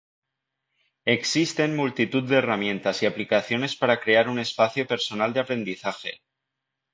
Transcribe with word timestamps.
Existen 1.13 1.75
multitud 1.75 2.23
de 2.23 2.35
herramientas 2.37 3.03
y 3.03 3.05
aplicaciones 3.05 3.75
para 3.75 3.99
crear 3.99 4.29
un 4.29 4.39
espacio 4.39 4.87
personal 4.87 5.31
de 5.31 5.41
aprendizaje. 5.41 6.23